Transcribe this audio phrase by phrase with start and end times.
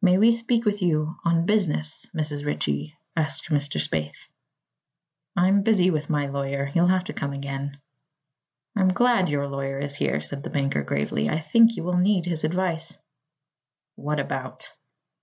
[0.00, 2.42] "May we speak with you on business Mrs.
[2.42, 3.78] Ritchie?" asked Mr.
[3.78, 4.28] Spaythe.
[5.36, 6.70] "I'm busy with my lawyer.
[6.74, 7.78] You'll have to come again."
[8.78, 11.28] "I'm glad your lawyer is here," said the banker gravely.
[11.28, 12.98] "I think you will need his advice."
[13.94, 14.72] "What about?"